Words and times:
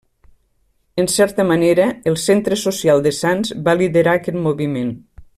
En 1.03 1.09
certa 1.15 1.45
manera, 1.49 1.85
el 2.11 2.17
Centre 2.23 2.57
Social 2.63 3.03
de 3.09 3.13
Sants 3.19 3.53
va 3.69 3.77
liderar 3.83 4.19
aquest 4.21 4.41
moviment. 4.47 4.91